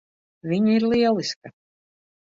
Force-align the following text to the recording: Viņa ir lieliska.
Viņa 0.53 0.73
ir 0.77 0.87
lieliska. 0.93 1.55